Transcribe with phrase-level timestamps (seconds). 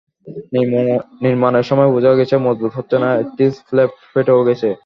[1.23, 4.69] নির্মাণের সময়ই বোঝা গেছে, মজবুত হচ্ছে না, একটি স্ল্যাব ফেটেও গেছে।